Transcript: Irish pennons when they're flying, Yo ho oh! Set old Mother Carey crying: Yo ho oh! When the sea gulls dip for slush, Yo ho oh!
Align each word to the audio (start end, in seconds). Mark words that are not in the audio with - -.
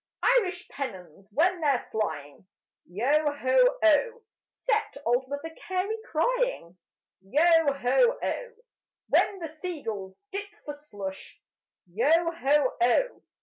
Irish 0.39 0.67
pennons 0.69 1.27
when 1.31 1.61
they're 1.61 1.87
flying, 1.91 2.47
Yo 2.89 3.33
ho 3.33 3.77
oh! 3.83 4.21
Set 4.47 4.97
old 5.05 5.27
Mother 5.27 5.55
Carey 5.67 5.95
crying: 6.09 6.75
Yo 7.23 7.71
ho 7.71 8.17
oh! 8.23 8.51
When 9.09 9.37
the 9.37 9.55
sea 9.59 9.83
gulls 9.83 10.19
dip 10.31 10.49
for 10.65 10.73
slush, 10.73 11.39
Yo 11.85 12.31
ho 12.31 12.75
oh! 12.81 13.21